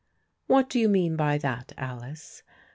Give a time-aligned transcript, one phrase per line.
[0.47, 2.41] "What do you mean by that, Alice?